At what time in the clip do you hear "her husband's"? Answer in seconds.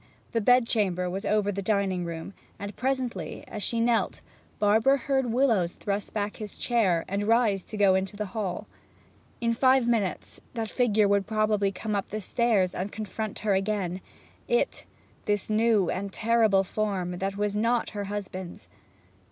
17.91-18.67